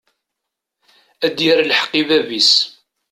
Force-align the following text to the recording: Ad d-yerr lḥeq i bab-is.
Ad 1.25 1.31
d-yerr 1.35 1.59
lḥeq 1.63 1.91
i 2.01 2.03
bab-is. 2.07 2.51